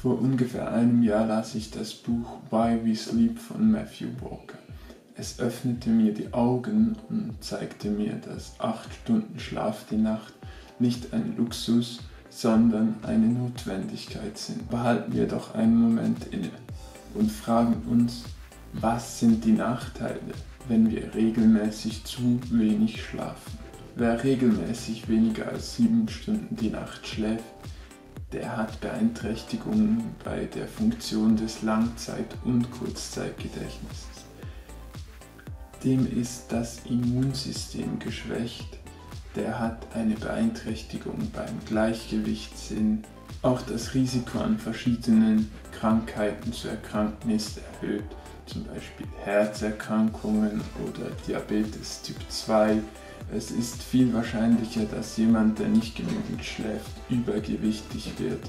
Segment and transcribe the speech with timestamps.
[0.00, 4.58] Vor ungefähr einem Jahr las ich das Buch Why We Sleep von Matthew Walker.
[5.16, 10.34] Es öffnete mir die Augen und zeigte mir, dass acht Stunden Schlaf die Nacht
[10.78, 11.98] nicht ein Luxus,
[12.30, 14.70] sondern eine Notwendigkeit sind.
[14.70, 16.52] Behalten wir doch einen Moment inne
[17.14, 18.22] und fragen uns,
[18.74, 20.20] was sind die Nachteile,
[20.68, 23.58] wenn wir regelmäßig zu wenig schlafen?
[23.96, 27.42] Wer regelmäßig weniger als sieben Stunden die Nacht schläft,
[28.32, 34.06] der hat Beeinträchtigungen bei der Funktion des Langzeit- und Kurzzeitgedächtnisses.
[35.82, 38.78] Dem ist das Immunsystem geschwächt,
[39.36, 43.04] der hat eine Beeinträchtigung beim Gleichgewichtssinn.
[43.42, 48.04] Auch das Risiko an verschiedenen Krankheiten zu erkranken ist erhöht,
[48.46, 52.82] zum Beispiel Herzerkrankungen oder Diabetes Typ 2,
[53.34, 58.40] es ist viel wahrscheinlicher, dass jemand, der nicht genügend schläft, übergewichtig wird.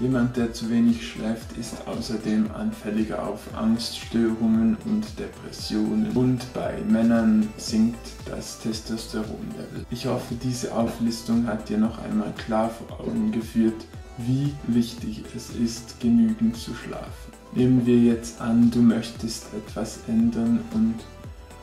[0.00, 6.12] Jemand, der zu wenig schläft, ist außerdem anfälliger auf Angststörungen und Depressionen.
[6.14, 9.84] Und bei Männern sinkt das Testosteronlevel.
[9.90, 13.84] Ich hoffe, diese Auflistung hat dir noch einmal klar vor Augen geführt,
[14.18, 17.32] wie wichtig es ist, genügend zu schlafen.
[17.54, 20.94] Nehmen wir jetzt an, du möchtest etwas ändern und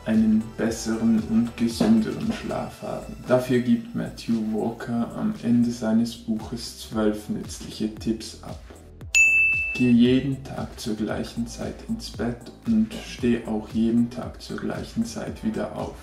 [0.06, 3.16] einen besseren und gesünderen Schlaf haben.
[3.26, 8.60] Dafür gibt Matthew Walker am Ende seines Buches zwölf nützliche Tipps ab.
[9.74, 15.04] Geh jeden Tag zur gleichen Zeit ins Bett und steh auch jeden Tag zur gleichen
[15.04, 15.96] Zeit wieder auf.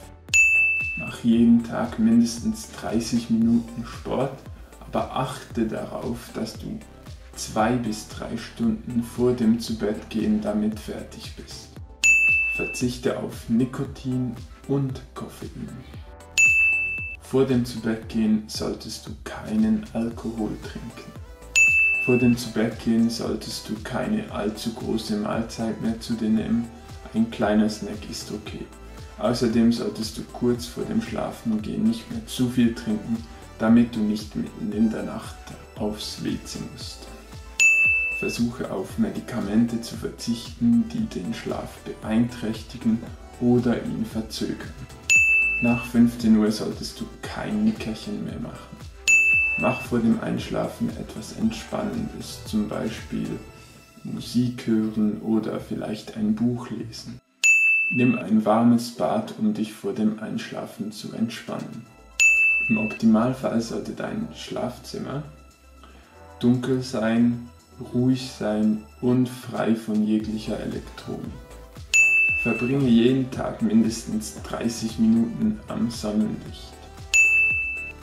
[0.98, 4.38] Mach jeden Tag mindestens 30 Minuten Sport,
[4.80, 6.78] aber achte darauf, dass du
[7.36, 11.73] zwei bis drei Stunden vor dem Zubettgehen damit fertig bist.
[12.56, 14.36] Verzichte auf Nikotin
[14.68, 15.70] und Koffein.
[17.24, 21.12] Vor dem Zubettgehen solltest du keinen Alkohol trinken.
[22.06, 26.70] Vor dem Zubettgehen solltest du keine allzu große Mahlzeit mehr zu dir nehmen.
[27.16, 28.68] Ein kleiner Snack ist okay.
[29.18, 33.18] Außerdem solltest du kurz vor dem Schlafengehen nicht mehr zu viel trinken,
[33.58, 35.36] damit du nicht mitten in der Nacht
[35.80, 37.08] aufs WC musst.
[38.24, 43.02] Versuche auf Medikamente zu verzichten, die den Schlaf beeinträchtigen
[43.42, 44.72] oder ihn verzögern.
[45.62, 48.78] Nach 15 Uhr solltest du kein Nickerchen mehr machen.
[49.58, 53.28] Mach vor dem Einschlafen etwas Entspannendes, zum Beispiel
[54.06, 57.20] Musik hören oder vielleicht ein Buch lesen.
[57.90, 61.86] Nimm ein warmes Bad, um dich vor dem Einschlafen zu entspannen.
[62.70, 65.24] Im Optimalfall sollte dein Schlafzimmer
[66.40, 67.50] dunkel sein
[67.94, 71.32] ruhig sein und frei von jeglicher Elektronik.
[72.42, 76.74] Verbringe jeden Tag mindestens 30 Minuten am Sonnenlicht.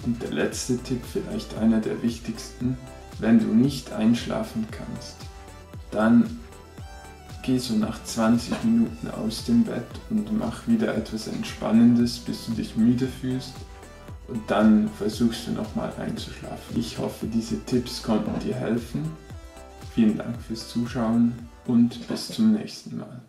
[0.04, 2.78] Und der letzte Tipp, vielleicht einer der wichtigsten,
[3.18, 5.16] wenn du nicht einschlafen kannst,
[5.90, 6.40] dann
[7.42, 12.52] geh so nach 20 Minuten aus dem Bett und mach wieder etwas Entspannendes, bis du
[12.52, 13.52] dich müde fühlst
[14.28, 16.78] und dann versuchst du nochmal einzuschlafen.
[16.78, 19.10] Ich hoffe, diese Tipps konnten dir helfen
[19.94, 21.34] Vielen Dank fürs Zuschauen
[21.66, 23.20] und bis zum nächsten Mal.